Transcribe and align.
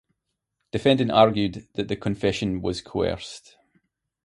Defendant 0.71 1.11
argued 1.11 1.67
that 1.73 1.87
the 1.87 1.95
confession 1.95 2.63
was 2.63 2.81
coerced. 2.81 3.57